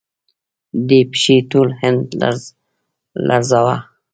دې 0.87 0.99
پیښې 1.11 1.37
ټول 1.51 1.69
هند 1.79 2.05
لړزاوه. 3.27 3.77